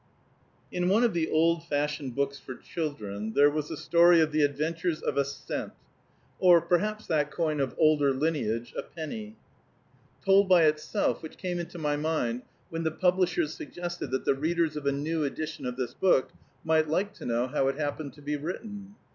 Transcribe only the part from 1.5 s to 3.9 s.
fashioned books for children there was a